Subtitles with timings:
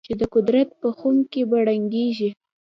[0.07, 2.29] چې د قدرت په خُم کې به رنګېږي.